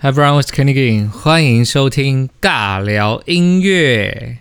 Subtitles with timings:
[0.00, 4.38] Hi everyone, 我是 Kenny G，欢迎收听尬聊音乐。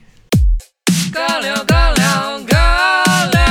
[1.11, 3.41] 尬聊尬聊尬聊，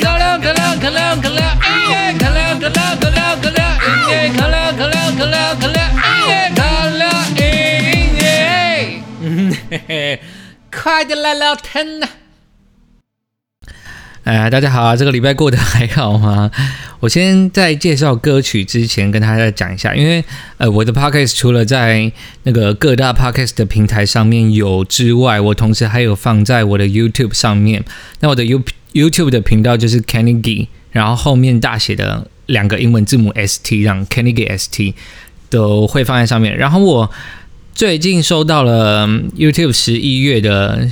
[0.00, 6.58] 尬聊尬聊尬聊尬聊音乐，尬聊尬聊尬聊尬聊音乐，尬聊尬聊尬聊尬聊音乐，尬
[6.98, 7.06] 聊
[7.38, 7.46] 音
[8.18, 8.22] 乐。
[9.20, 10.20] 嗯嘿嘿，
[10.72, 12.08] 快点来聊天呐！
[14.22, 14.94] 哎，大家好啊！
[14.94, 16.50] 这个礼拜过得还好吗？
[17.00, 20.22] 我先在介绍歌曲之前，跟大家讲一下，因为
[20.58, 27.82] 呃，我的 podcast 除了在那个各大 podcast 的平台上面有之外，我同时还有放在我的 YouTube 上面。
[28.20, 34.92] 那我的 You YouTube 的频道就是 Kenny 然后后面大写的两个英文字母 ST，让 Kenny ST
[35.48, 36.54] 都会放在上面。
[36.54, 37.10] 然后我
[37.74, 40.86] 最近收到了 YouTube 十一月的。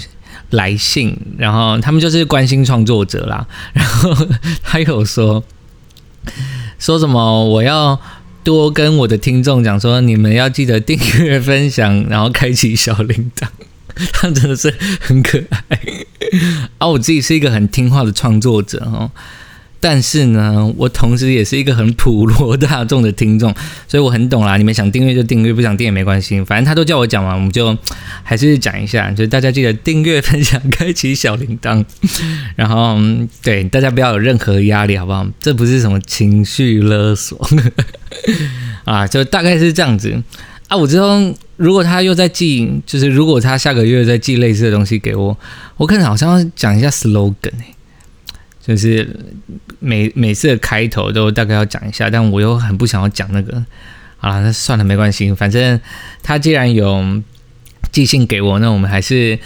[0.51, 3.47] 来信，然后他们就是关心创作者啦。
[3.75, 4.15] 然后
[4.63, 5.43] 他有说
[6.79, 8.01] 说什么，我要
[8.43, 13.47] 多跟我的听众讲说，你们要记得订阅、分享，然后开启小铃铛。
[14.13, 15.81] 他真的是很可爱
[16.79, 16.87] 啊！
[16.87, 19.11] 我自己是一个很听话的创作者哦。
[19.81, 23.55] 但是呢，我同时也是一个很普罗大众的听众，
[23.87, 24.57] 所以我很懂啦。
[24.57, 27.77] 你们想订阅就订阅，不想订也没关系，反正他都叫我讲完，我们就
[28.23, 29.11] 还是讲一下。
[29.11, 31.85] 就是大家记得订阅、分享、开启小铃铛，
[32.57, 32.99] 然后
[33.43, 35.27] 对大家不要有任何压力，好不好？
[35.41, 37.39] 这不是什么情绪勒索
[38.85, 40.21] 啊，就大概是这样子
[40.69, 40.77] 啊。
[40.77, 45.37] 我之后如果他又在寄，就是如果他下个月再寄类似的东西给我，
[45.77, 47.53] 我可能好像要讲一下 slogan
[48.69, 49.09] 就是
[49.81, 53.65] 每每次的开头都大概要讲一下，但我又很不想要讲那个，
[54.19, 55.81] 好了，那算了，没关系，反正
[56.23, 57.23] 他既然有
[57.91, 59.39] 寄信给我，那我们还是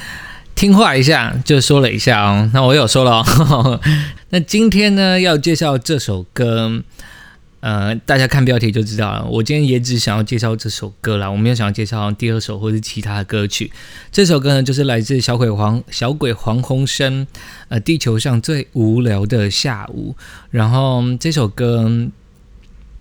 [0.56, 2.50] 听话一下，就说了一下哦。
[2.52, 3.80] 那我有说了哦，
[4.30, 6.82] 那今天呢要介绍这首歌。
[7.62, 9.24] 呃，大家看标题就知道了。
[9.24, 13.70] 我今天也只想要介绍这首歌啦，我没有想要介绍第二首或是其他的歌曲。
[14.10, 17.24] 这首歌呢，就是来自小鬼黄小鬼黄鸿升，
[17.68, 20.16] 呃，地球上最无聊的下午。
[20.50, 21.88] 然后这首歌，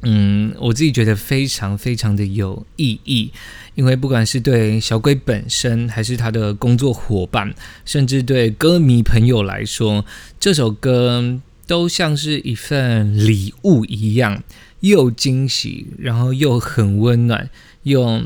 [0.04, 3.32] 嗯，我自己觉得非常非常的有意义，
[3.74, 7.52] 因为不管是对小鬼本身，还是他的工作伙伴，
[7.84, 10.06] 甚至对歌迷朋友来说，
[10.40, 11.40] 这首歌。
[11.72, 14.44] 都像是一份礼物一样，
[14.82, 17.50] 又惊喜，然后又很温暖，
[17.84, 18.24] 又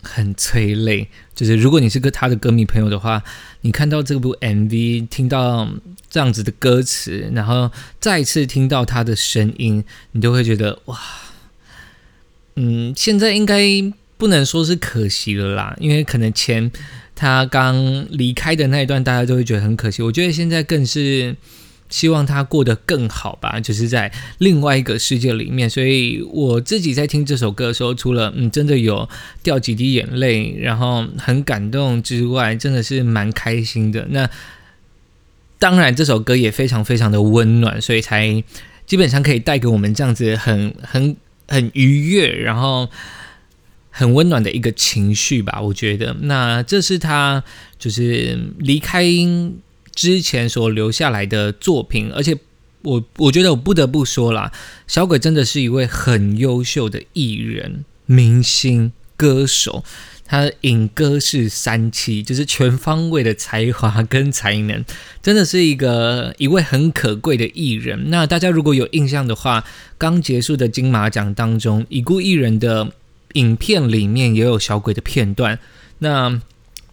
[0.00, 1.08] 很催泪。
[1.34, 3.24] 就是如果你是个他的歌迷朋友的话，
[3.62, 5.68] 你看到这部 MV，听到
[6.08, 9.82] 这样子的歌词，然后再次听到他的声音，
[10.12, 10.96] 你都会觉得哇，
[12.54, 13.60] 嗯，现在应该
[14.16, 16.70] 不能说是可惜了啦，因为可能前
[17.16, 20.04] 他刚离开的那一段，大家都会觉得很可惜。
[20.04, 21.34] 我觉得现在更是。
[21.90, 25.68] 希望他过得更好吧，就是在另外一个世界里面。
[25.68, 29.08] 所以我自己在听这首歌的时候，除了嗯真的有
[29.42, 34.06] 掉几滴眼泪，然后很感动之外，真的是蛮开心的。
[34.10, 34.30] 那
[35.58, 38.42] 当然，这首歌也非常非常的温暖，所以才
[38.86, 41.16] 基本上可以带给我们这样子很很
[41.48, 42.88] 很愉悦，然后
[43.90, 45.60] 很温暖的一个情绪吧。
[45.60, 47.42] 我觉得，那这是他
[47.78, 49.04] 就是离开。
[50.00, 52.34] 之前所留下来的作品，而且
[52.80, 54.50] 我我觉得我不得不说啦，
[54.86, 59.84] 小鬼真的是一位很优秀的艺人、明星、歌手，
[60.24, 64.82] 他影歌是三期，就是全方位的才华跟才能，
[65.20, 68.08] 真的是一个一位很可贵的艺人。
[68.08, 69.62] 那大家如果有印象的话，
[69.98, 72.90] 刚结束的金马奖当中，已故艺人的
[73.34, 75.58] 影片里面也有小鬼的片段。
[75.98, 76.40] 那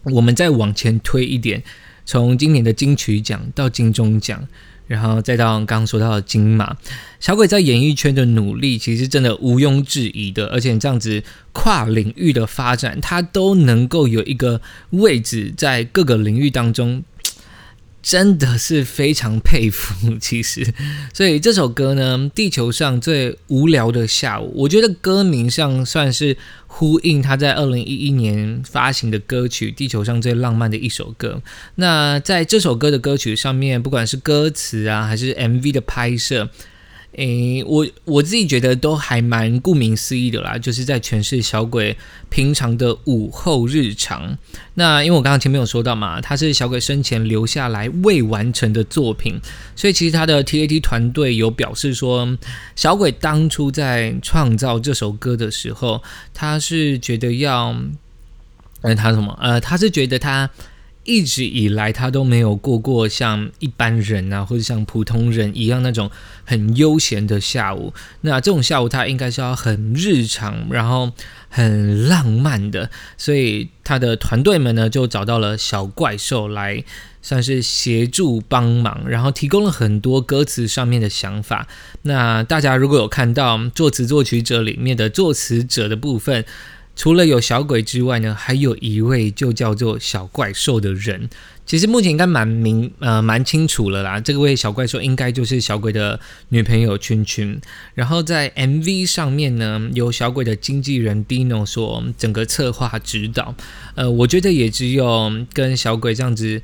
[0.03, 1.63] 我们再往前推一点。
[2.07, 4.47] 从今年的金曲奖到金钟奖，
[4.87, 6.75] 然后再到刚刚说到的金马，
[7.19, 10.47] 小鬼在演艺圈的努力其实真的毋庸置疑的。
[10.47, 17.03] 而且这样子跨领域的发展，他都能够有一个位置在各个领域当中。
[18.01, 20.73] 真的是非常佩服，其实，
[21.13, 31.41] 所以这首歌呢，《地球上最无聊的下午》，我觉得歌名上算是呼应他在二零一一年发行的歌曲《地球上最浪漫的一首歌》。
[31.75, 36.49] 那在这首歌的歌曲上面，不管是歌词啊，还是 MV 的拍摄。
[37.17, 41.97] 诶，我我自己觉得都还蛮顾名思义的啦，就是在诠释小鬼
[42.29, 44.37] 平常的午后日常。
[44.75, 49.39] 那因为我刚刚前面有说到嘛，他是小鬼生前留下来未完成的作品，
[49.75, 52.37] 所以其实他的 TAT 团队有表示说，
[52.75, 56.03] 小鬼当初在创造这首歌的时候，
[56.35, 57.75] 他是觉得要，
[58.81, 59.35] 呃，他什么？
[59.41, 60.49] 呃，他是觉得他。
[61.07, 66.11] 一直以来他都没有过过像一般人啊，或者像普通人一样那种
[66.43, 67.93] 很悠闲的下午。
[68.21, 71.13] 那这种下午他应该是要很日常，然后
[71.49, 72.89] 很浪漫的。
[73.17, 76.83] 所以他的团队们呢就找到了小怪兽来，
[77.21, 81.67] 算是协助帮忙，然后提供了很多歌词上面的想法。
[82.01, 86.43] 那大家如果有看到作词作曲者里面的作词者的部分。
[86.97, 91.29] 除了有小鬼之外呢，还有一位就叫做小怪兽的人。
[91.63, 94.19] 其实目前应该蛮明呃蛮清楚了啦。
[94.19, 97.61] 这位小怪兽应该就是小鬼的女朋友圈圈。
[97.93, 103.53] 然后在 MV 上面呢，由小鬼的经纪人 Dino 所整个策划指导。
[103.93, 106.63] 呃，我觉得也只有跟小鬼这样子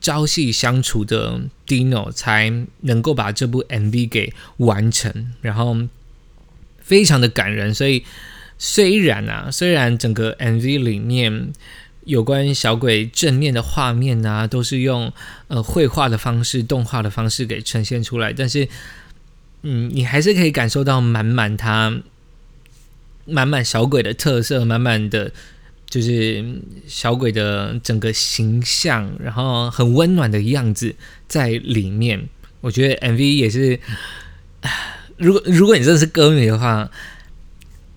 [0.00, 5.76] 朝夕相处的 Dino 才能够把这部 MV 给完成，然后
[6.80, 8.04] 非常的感人，所以。
[8.58, 11.52] 虽然啊，虽然整个 MV 里面
[12.04, 15.12] 有关小鬼正面的画面啊，都是用
[15.48, 18.68] 呃绘画的方式、动画的方式给呈现出来，但是，
[19.62, 22.00] 嗯，你还是可以感受到满满它
[23.24, 25.32] 满满小鬼的特色，满满的，
[25.88, 26.44] 就是
[26.86, 30.94] 小鬼的整个形象，然后很温暖的样子
[31.26, 32.28] 在里面。
[32.60, 33.78] 我觉得 MV 也是，
[35.16, 36.90] 如果如果你真的是歌迷的话。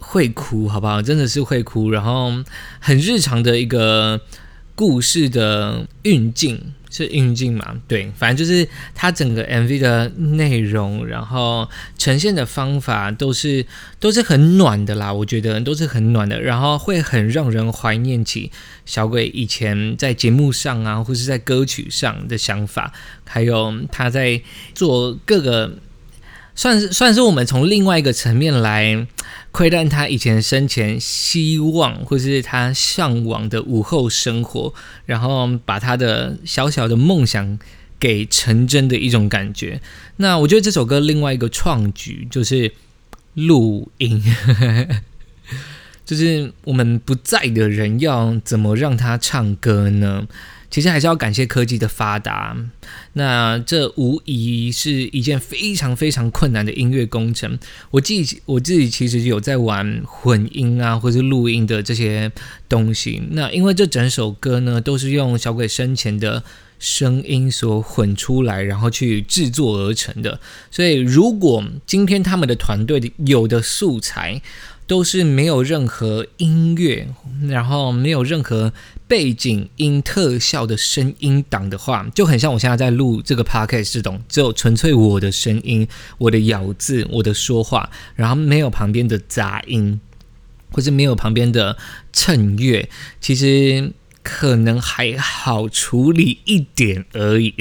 [0.10, 1.02] 会哭，好不好？
[1.02, 1.92] 真的是会哭。
[1.92, 2.32] 然后
[2.80, 4.22] 很日常的一个
[4.74, 7.76] 故事的运镜是运镜嘛？
[7.90, 8.66] 对，反正就是
[8.96, 11.68] 它整个 MV 的内容，然后
[11.98, 13.66] 呈现的方法都是
[14.00, 15.12] 都是很暖的啦。
[15.12, 18.50] 我觉得都是很暖的，然后会很让人怀念起
[18.86, 22.94] 小鬼以前在节目上啊，或是在歌曲上的想法，
[23.26, 24.42] 还有他在
[24.74, 25.80] 做各个。
[26.60, 29.06] 算是算是我们从另外一个层面来
[29.52, 34.74] 窥探他以前生前希望或是他向往的午后生活，
[35.06, 37.58] 然后把他的小小的梦想
[38.00, 39.82] 给成真的一种感觉。
[40.18, 42.72] 那我觉得这首歌另外一个创举就是
[43.34, 44.24] 录音，
[46.06, 50.28] 就是我们不在的人要怎么让他唱歌呢？
[50.70, 52.56] 其实还是要感谢科技的发达，
[53.14, 57.58] 那这无疑是一件非常非常困难的音乐工程。
[57.92, 62.32] 我自己我自己其实有在玩混音啊，或是录音的这些
[62.68, 63.22] 东西。
[63.32, 66.44] 那因为这整首歌呢，都是用小鬼生前的
[66.80, 70.40] 声音所混出来，然后去制作而成的。
[70.70, 74.42] 所以，如果今天他们的团队有的素材
[74.88, 77.08] 都是没有任何音乐，
[77.48, 78.74] 然后没有任何。
[79.10, 85.88] 背景音特效的声音档的话，就很像我现在在录这个 podcast 这种，只有纯粹我的声音、
[86.18, 90.02] 我的咬字、我的说话，然后没有旁边的杂音，
[90.74, 91.78] 或是没有旁边的
[92.12, 92.90] 衬乐，
[93.22, 97.56] 其实可能还好处理一点而已。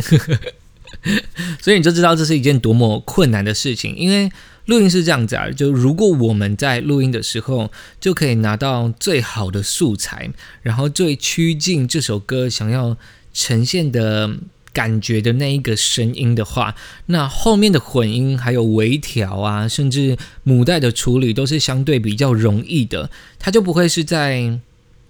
[1.62, 4.28] 所以你就知道这是一件多么困难的事情，因为。
[4.66, 7.70] 录音是这样子啊，就如果我们在录音的时候
[8.00, 10.30] 就可以拿到最好的素材，
[10.62, 12.96] 然后最趋近这首歌想要
[13.32, 14.36] 呈现的
[14.72, 16.74] 感觉的那一个声音的话，
[17.06, 23.08] 那后面的混音还有微调啊，甚至母带的处理都是相对比较容易的，
[23.38, 24.58] 它就不会是在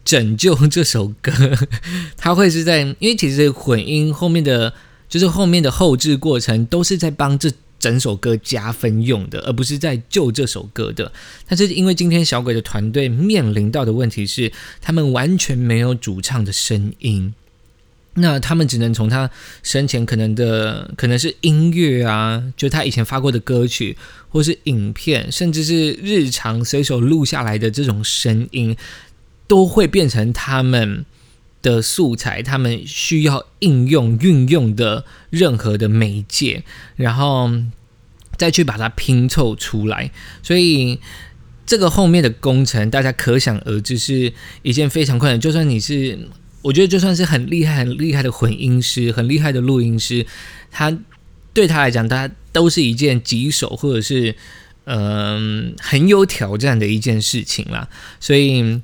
[0.05, 1.32] 拯救这首歌，
[2.19, 4.75] 它会是在，因为其实混音后面的
[5.09, 7.50] 就是后面的后置过程都是在帮这。
[7.78, 11.12] 整首歌加分用的，而不是在救这首歌的。
[11.46, 17.35] 但是因为今天小鬼的团队面临到的问题是，他们完全没有主唱的声音，
[18.14, 19.30] 那他们只能从他
[19.62, 23.97] 生前可能的，可能是音乐啊，就他以前发过的歌曲，
[24.30, 28.76] 或是影片，甚至是日常随手录下来的这种声音，
[29.47, 31.04] 都会变成他们。
[31.63, 36.63] 的素材，他们需要应用运用的任何的媒介，
[36.95, 37.51] 然后
[38.37, 40.13] 再去把它拼凑出来。
[40.43, 41.01] 所以
[41.65, 44.33] 这个后面的工程，大家可想而知是
[44.63, 45.41] 一件非常困难。
[45.41, 46.29] 就算你是，
[46.63, 50.25] 我觉得就算是很厉害、很厉害的混音师、很厉害的录音师，
[50.71, 50.97] 他
[51.53, 54.37] 对他来讲，他都是一件棘手或者是
[54.85, 57.89] 嗯很有挑战的一件事情啦。
[58.21, 58.81] 所以。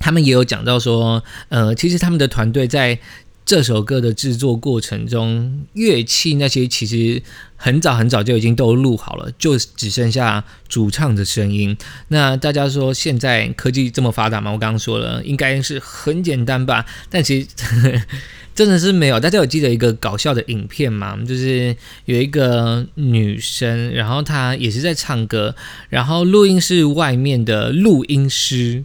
[0.00, 2.98] 他们也有讲到说，呃，其实他们的团队在
[3.44, 7.22] 这首歌的制作过程中，乐器那些其实
[7.56, 11.76] 很早很早就已经都录好了，就只剩下主唱的声音。
[12.08, 14.52] 那大家说现在科技这么发达吗？
[14.52, 16.86] 我刚刚说了，应该是很简单吧？
[17.08, 17.46] 但其实
[18.54, 19.18] 真的是没有。
[19.18, 21.18] 大家有记得一个搞笑的影片吗？
[21.26, 25.56] 就是有一个女生，然后她也是在唱歌，
[25.88, 28.84] 然后录音室外面的录音师。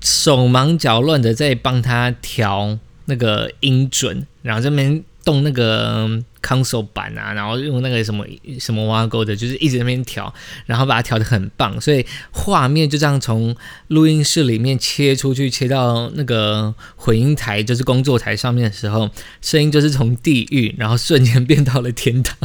[0.00, 6.08] 手忙脚乱的在帮他调那个音准，然后这边动那个
[6.42, 8.24] console 板啊，然后用那个什么
[8.60, 10.32] 什么挖沟的，就是一直那边调，
[10.66, 13.54] 然后把它调的很棒，所以画面就这样从
[13.88, 19.10] 录音室里面切出去，切到那个混音台，就是工作台上面的时候，
[19.42, 22.36] 声音就是从地狱，然后瞬间变到了天堂。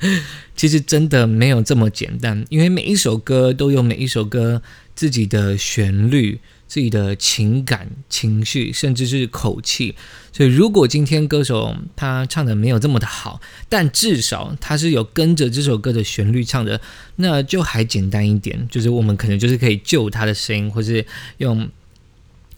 [0.56, 4.62] 其实真的没有这么简单，因为每一首歌都有每一首歌
[4.94, 9.94] 自己的旋律、自己的情感、情绪，甚至是口气。
[10.32, 16.80] 所以，如果今天歌手他唱的没有这么的好，但至少他是有跟着这首歌的旋律唱的，
[17.16, 18.68] 那就还简单一点。
[18.70, 21.04] 就是我们可能就是可以救他的声音，或是
[21.38, 21.68] 用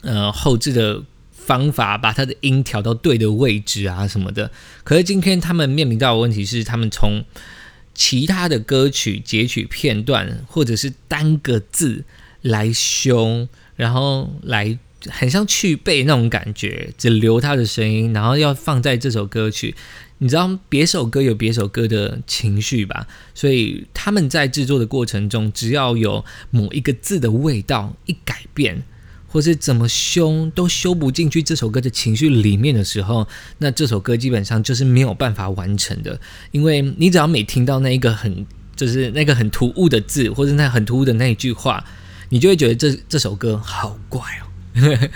[0.02, 4.50] 呃后置的方法把他的音调到对的位置啊什么的。
[4.84, 7.24] 可是今天他们面临到的问题是，他们从
[7.94, 12.04] 其他的歌曲截取片段，或者是单个字
[12.40, 19.74] 来修，然后来很像去背那种感觉，只留他的声音，然后要放在这首歌曲。
[20.18, 23.08] 你知道别首歌有别首歌的情绪吧？
[23.34, 28.84] 所以他们在制作的过程中，只要有某一个字的味道一改变。
[29.32, 36.20] 或是怎么修都修不进去这首歌的情绪里面的时候，那这首歌基本上就是没有办法完成的。
[36.50, 38.46] 因为你只要每听到那一个很
[38.76, 41.82] 就是那个很突兀的字，或者那很突兀的那一句话，
[42.28, 44.44] 你就会觉得这这首歌好怪哦。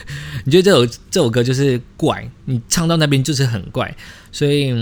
[0.44, 3.94] 你觉得这首这首歌就是怪，你唱到那边就是很怪。
[4.32, 4.74] 所以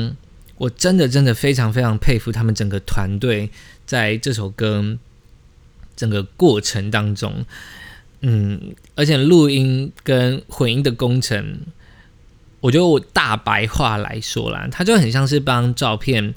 [0.56, 3.50] 我真的真的非常非常佩服他们整个团队
[3.84, 4.96] 在这首歌
[5.96, 7.44] 整个过程当中。
[8.26, 11.60] 嗯，而且录音跟混音的工程，
[12.60, 16.32] 我觉得我大白话来说啦，它就很像是帮照片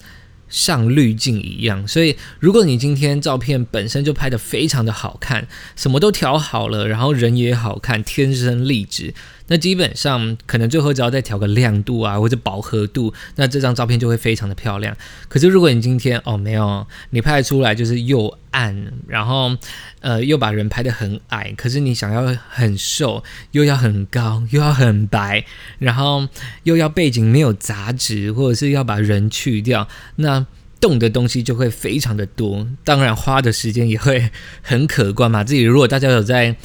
[0.49, 1.87] 上滤镜一样。
[1.87, 9.13] 所以，如果你今天照片本身就拍的非常的好看，什么都调好了，然后人也好看，天生丽质。
[9.49, 14.93] 那基本上可能最后只要再调个亮度啊，或者饱和度，那这张照片就会非常的漂亮。
[15.29, 19.55] 可是如果你今天哦没有，你拍出来就是又暗，然后
[20.01, 25.45] 呃又把人拍的很矮，可是你想要很瘦，又要很高，又要很白，
[25.79, 26.27] 然后
[26.63, 29.87] 又要背景没有杂质，或者是要把人去掉，
[30.17, 30.45] 那
[30.79, 35.43] 动的东西就会非常的多，当然花的时间也会很可观嘛。
[35.43, 36.55] 自己如果大家有在。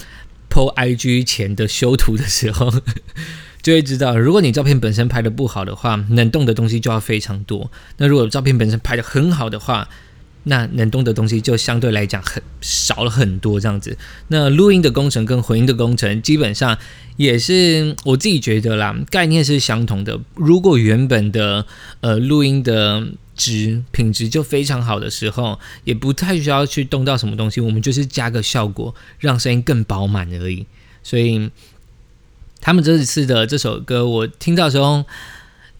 [0.54, 2.70] po IG 前的修图的时候，
[3.62, 7.72] 就会知道，如果你照片本身拍的不好的话，能动的东西就要非常多。
[7.96, 9.88] 那如果照片本身拍的很好的话，
[10.44, 13.60] 那能动的东西就相对来讲很少了很多。
[13.60, 13.96] 这样子，
[14.28, 16.76] 那录音的工程跟混音的工程，基本上
[17.16, 20.20] 也是我自己觉得啦，概念是相同的。
[20.34, 21.66] 如果原本的
[22.00, 30.66] 呃录音的值品质就非常好的时候，也不太需要去动到什么东西，我们就是加个效果，让声音更饱满而已。
[31.02, 31.50] 所以
[32.60, 35.04] 他们这次的这首歌，我听到时候，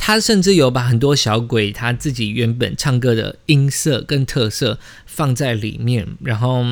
[0.04, 6.64] 他甚至有把很多小鬼他自己原本唱歌的音色跟特色放在里面，然后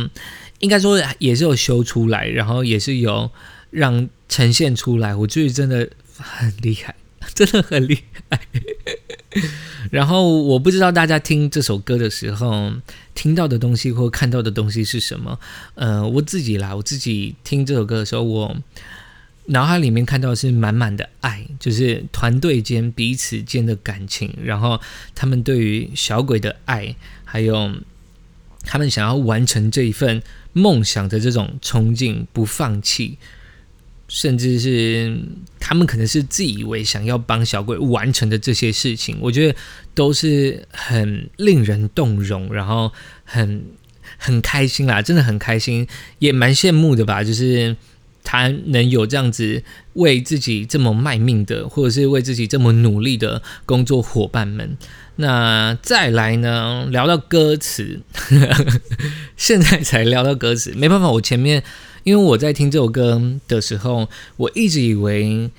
[0.59, 3.31] 应该说也是有修出来，然后也是有
[3.71, 5.15] 让呈现出来。
[5.15, 6.97] 我觉得真的很厉害，
[7.33, 8.41] 真的很厉害。
[9.93, 12.73] 然后我不知道大家听这首歌的时候
[13.15, 15.39] 听到的东西或看到的东西是什么。
[15.77, 18.57] 呃，我自己啦，我自己听这首歌的时候，我
[19.51, 24.81] 脑海里面看到的是满满的爱，就是团队间彼此间的感情，然后
[25.15, 27.71] 他们对于小鬼的爱，还有
[28.65, 33.19] 他们想要完成这一份梦想的这种冲劲，不放弃。
[34.13, 35.17] 甚至是
[35.61, 39.57] 他们可能是自以为想要帮小鬼完成的这些事情，我觉得
[39.95, 42.91] 都是很令人动容，然后
[43.25, 43.63] 很
[44.19, 45.87] 很开心啦，真的很开心，
[46.19, 47.23] 也蛮羡慕的吧。
[47.23, 47.77] 就是
[48.23, 49.63] 他能有这样子
[49.95, 54.77] 为自己这么卖命的，或者是为自己这么努力的工作伙伴们。
[55.17, 58.01] 那再来呢，聊到歌词，
[59.37, 61.63] 现在才聊到歌词，没办法，我前面。
[62.03, 64.09] 因为我在听这首歌的时候，
[64.39, 65.51] 我一直以为，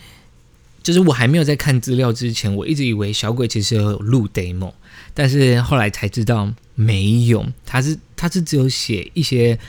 [0.81, 4.73] 就是我还没有在看资料之前，我一直以为小鬼其实有录 demo，
[5.13, 9.59] 但是后来才知道没有，他是他是只有写一些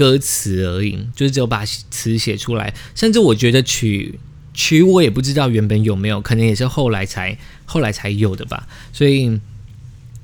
[0.00, 4.18] 歌词而已，就是只有把词写出来，甚至我觉得曲
[4.54, 9.38] 曲我也不知道原本有没有，可能也是后来才后来才有的吧，所以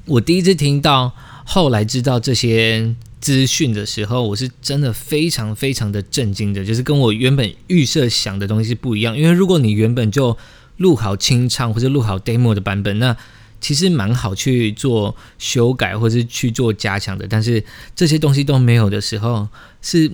[0.06, 1.12] 我第一次听到，
[1.45, 2.95] 后来知道这些。
[3.18, 9.18] 资讯的时候，我是真的非常非常的震惊的，就是跟我原本预设想的东西是不一样。
[9.18, 10.37] 因为如果你原本就
[10.76, 13.16] 录好清唱或者录好 demo 的版本，那
[13.60, 17.26] 其实蛮好去做修改或是去做加强的。
[17.28, 17.62] 但是
[17.94, 19.48] 这些东西都没有的时候，
[19.82, 20.12] 是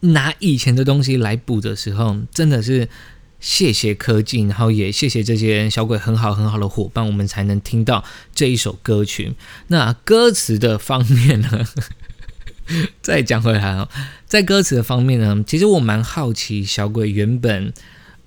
[0.00, 2.88] 拿以前的东西来补的时候，真的是
[3.40, 8.04] 谢谢科技，然后也谢谢这些小鬼很好很好的伙伴，我们才能听到
[8.34, 9.34] 这一首歌曲。
[9.68, 11.64] 那歌词的方面呢？
[13.02, 13.86] 再讲回来啊，
[14.26, 17.70] 在歌词的方面呢，其实我蛮好奇小鬼原本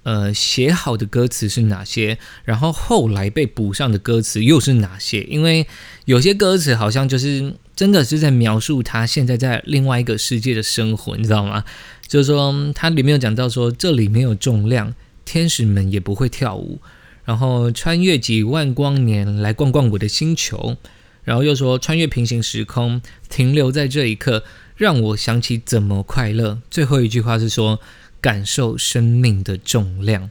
[0.08, 5.24] 呃写好的歌词是哪些，然后后来被补上的歌词又是哪些？
[5.24, 5.68] 因为
[6.06, 11.66] 有些歌词好像就是真的是在描述他现在在另外一个世界的生活，你知道吗？
[12.08, 14.94] 就是说它里面有讲到说这里没有重量，
[15.26, 16.80] 天使们也不会跳舞，
[17.26, 20.78] 然后穿越几万光年来逛逛我的星球。
[21.26, 24.46] 然后又说穿越平行时空，停留在这一刻，
[24.78, 26.62] 让我想起怎么快乐。
[26.72, 27.82] 最后一句话是说
[28.22, 30.30] 感受生命的重量，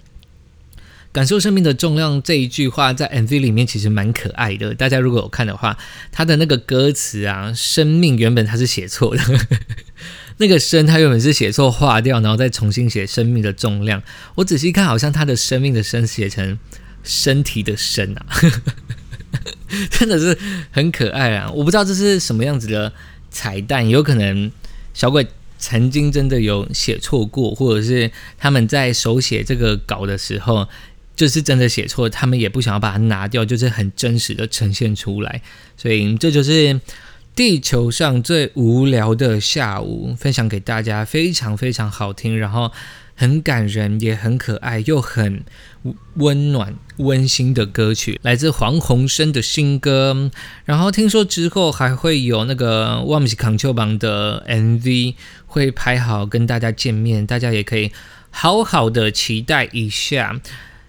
[1.12, 4.74] 感受生命的重量这一句话在 MV 里面其实蛮可爱的。
[4.74, 5.78] 大家如果有看的话，
[6.12, 9.22] 它的那个歌词啊，生命原本它是写错的，
[10.38, 14.02] 那个生它原本是写错划掉，然后再重新写生命的重量。
[14.34, 16.58] 我仔细看，好像它的生命的生写成
[17.02, 18.26] 身体的身啊。
[19.90, 20.38] 真的是
[20.70, 21.50] 很可爱啊！
[21.50, 22.92] 我不知道这是什么样子的
[23.30, 24.50] 彩蛋，有可能
[24.94, 25.26] 小鬼
[25.58, 30.66] 曾经真的有写错过，或者是他们在手写这个稿的时候，
[31.14, 35.42] 就是真的写错，他们也不想要把它拿掉，就是很真实的呈现出来。
[35.76, 36.80] 所以这就是
[37.34, 42.72] 地球上最无聊的下午，分享给大家，非常非常好听，然后。
[43.16, 45.42] 很感人，也很可爱，又很
[46.14, 50.30] 温暖、温馨的歌曲，来自黄鸿升的新歌。
[50.66, 55.14] 然后听说之后还会有那个《万米康丘榜》的 MV
[55.46, 57.90] 会拍好，跟大家见面，大家也可以
[58.30, 60.38] 好好的期待一下。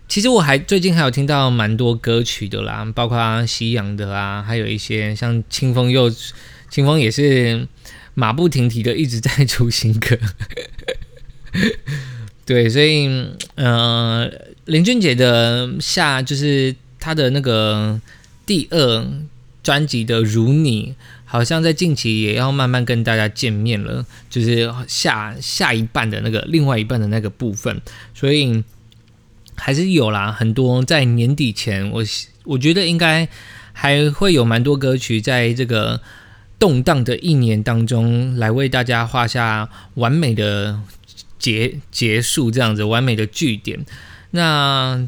[0.09, 6.09] 其实我还最近还有听到蛮多歌曲的啦，包括夕阳的啊，还有一些像清风又
[6.69, 7.67] 清风也是
[8.13, 10.17] 马不停蹄的一直在出新歌。
[12.47, 13.09] 对，所以，
[13.55, 14.31] 呃，
[14.63, 17.99] 林俊杰的下就是他的那个
[18.45, 19.05] 第二
[19.61, 20.91] 专辑的《如你》，
[21.25, 27.81] 好像在近期也要慢慢跟大家见面了，就是下下一半的那个另外一半的那个部分，
[28.15, 28.63] 所以
[29.55, 32.01] 还是有啦，很多在年底前，我
[32.45, 33.27] 我觉得应该
[33.73, 35.99] 还会有蛮多歌曲在这个
[36.57, 40.79] 动荡的一年当中，来为大家画下完美的。
[41.39, 43.85] 结结束这样子完美的句点，
[44.31, 45.07] 那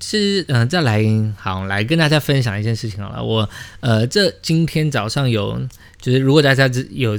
[0.00, 1.02] 是嗯，再来
[1.38, 3.22] 好来跟大家分享一件事情好了。
[3.24, 3.48] 我
[3.80, 5.66] 呃，这今天早上有
[6.00, 7.18] 就是如果大家有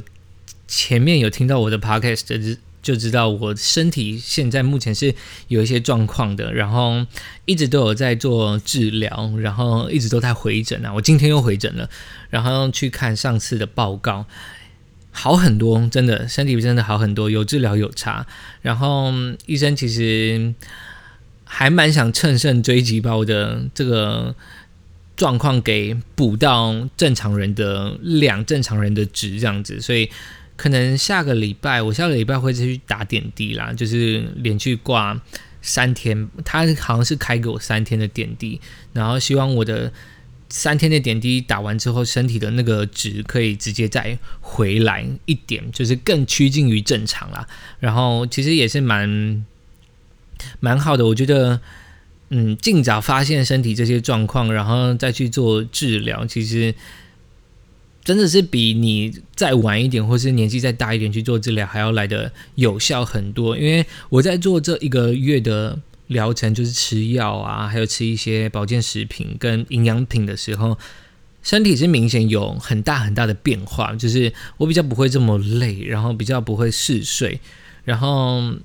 [0.68, 5.14] 前面有听到我的 podcast，就就知道我身体现在目前是
[5.48, 7.06] 有一些状况的，然后
[7.46, 10.94] 一直都有在做治疗，然后一直都在回诊啊。
[10.94, 11.90] 我今天又回诊了，
[12.30, 14.26] 然后去看上次的报告。
[15.20, 18.24] 好很多，真的身体真的好很多，有治疗有差。
[18.62, 19.12] 然后
[19.48, 20.54] 医生其实
[21.44, 24.36] 还蛮想乘胜追击，把我的这个
[25.16, 29.82] 状况给补到正常人的量、正常人的值这样子。
[29.82, 30.08] 所以
[30.56, 35.20] 可能下个礼拜，我下个礼拜会再去打点滴啦，就是连续挂
[35.64, 36.30] 三天。
[36.46, 38.62] 他好像是开给我三天的点滴，
[38.94, 39.92] 然后希望我的。
[40.50, 47.48] 三天的点滴打完之后，身体的那个值可以直接再回来一点，就是更趋近于正常啦。
[47.80, 49.46] 然后其实也是蛮
[50.60, 51.60] 蛮好的，我觉得，
[52.30, 56.74] 嗯，尽早发现身体这些状况，然后再去做治疗，其实
[58.04, 63.58] 真的是比你再晚一点，或是年纪再大一点去做治疗还要来的有效很多。
[63.58, 65.80] 因为我在做这一个月的。
[66.08, 70.78] 疗程就是吃药啊，还有吃一些保健食品跟营养品的时候，
[71.44, 73.94] 身体是明显有很大很大的变化。
[73.96, 77.40] 就是我比较不会这么累，然后比较不会嗜睡，
[77.84, 78.56] 然后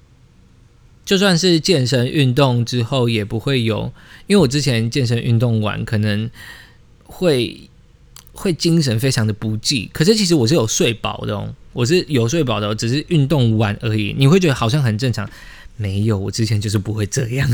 [1.05, 3.93] 就算是健身运动之后也不会有，
[4.29, 6.31] 因为我之前健身运动完可能
[7.05, 7.69] 会
[8.33, 14.15] 会精神非常的不济，可是其实我是有睡饱的哦，我是有睡饱的，只是运动完而已。
[14.17, 15.29] 你会觉得好像很正常。
[15.83, 17.51] 没有，我之前就是不会这样。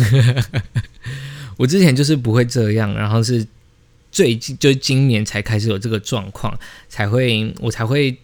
[1.56, 3.46] 我之前就是不会这样，然后是
[4.12, 6.56] 最近就是今年才开始有这个状况，
[6.90, 8.14] 才会我才会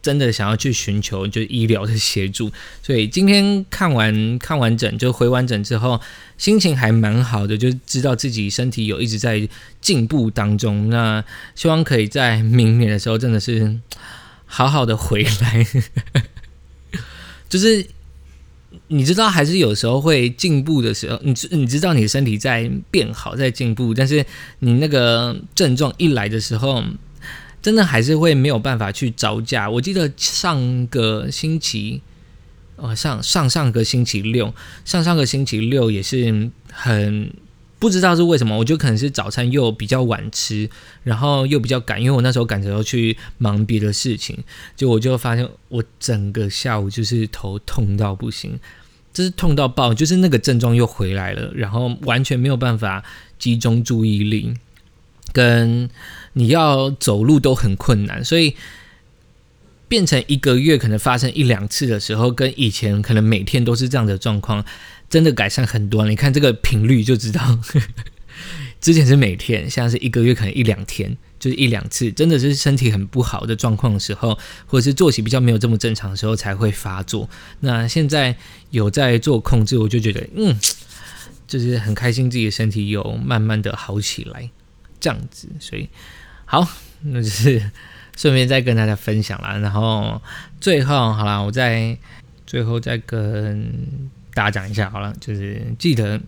[0.00, 2.50] 真的想要去寻求就医疗的协助。
[2.82, 6.00] 所以今天看完看完整就回完整之后，
[6.38, 9.46] 心情还蛮好的，就知道自己身体有一直在
[9.82, 10.88] 进步当中。
[10.88, 11.22] 那
[11.54, 13.78] 希望可以在明年的时候真的是
[14.46, 15.66] 好好的回来，
[17.48, 17.86] 就是。
[18.88, 24.24] 你知道，还是有时候会进步的时候，你知你知道你的身体在变好，在进步，但是
[24.60, 26.82] 你那个症状一来的时候，
[27.60, 29.68] 真的还是会没有办法去招架。
[29.70, 32.02] 我记得上个星期
[32.76, 34.54] 哦，上上上个星期六，
[34.84, 37.32] 上上个星期六也是很
[37.82, 40.70] 不知道是为什么，我就可能是早餐又比较晚吃，
[41.02, 44.38] 然后又比较赶，因为我那时候赶着要去忙别的事情，
[44.76, 48.56] 就我就发现我整个下午就是头痛到不行，
[49.12, 53.02] 就是痛到爆，就是那个症状又回来了，然后完全没有办法
[53.36, 54.54] 集中注意力，
[55.32, 55.90] 跟
[56.34, 58.54] 你要走路都很困难，所以。
[59.88, 64.64] 变成一个月可能发生一两次的时候，跟以前可能每天都是这样的状况，
[65.12, 66.08] 真的改善很多。
[66.08, 67.58] 你看这个频率就知道，
[68.80, 77.28] 之前是每天，现在是一个月可能一两天，就是一两次，真的是身体很不好的状况的时候，或者是作息比较没有这么正常的时候才会发作。
[77.60, 78.34] 那现在
[78.70, 80.58] 有在做控制，我就觉得嗯，
[81.46, 84.48] 就是很开心自己的身体有慢慢的好起来，
[84.98, 85.46] 这样子。
[85.60, 85.90] 所以
[86.46, 86.66] 好，
[87.02, 87.70] 那就是。
[88.14, 90.20] 顺便再跟大家分享啦，然后
[90.60, 91.96] 最后好了，我再
[92.46, 93.72] 最后再跟
[94.34, 96.20] 大家讲一下好了，就是记得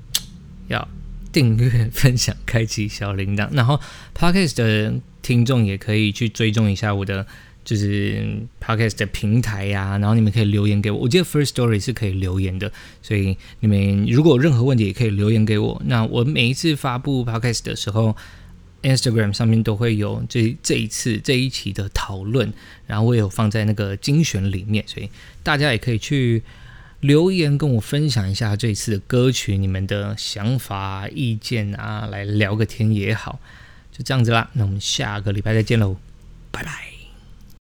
[0.68, 0.86] 要
[1.32, 3.80] 订阅、分享、开启小铃铛，然后
[4.14, 7.26] Podcast 的听众也可以去追踪一下我的
[7.64, 12.70] 就是 Podcast 的平台呀，然后你们可以留言给我，我记得 First Story 是可以留言的，
[13.02, 15.82] 所以你们如果有任何问题也可以留言给我。
[15.86, 18.16] 那我每一次发布 Podcast 的时候。
[18.84, 22.52] Instagram 上面都会有这这一次这一期的讨论，
[22.86, 25.08] 然后我有放在那个精选里面，所以
[25.42, 26.42] 大家也可以去
[27.04, 33.38] 留言跟我分享一下这次的歌曲，你们的想法、意见啊，来聊个天也好，
[33.92, 34.48] 就这样子啦。
[34.54, 35.98] 那我们下个礼拜再见喽，
[36.50, 36.93] 拜拜。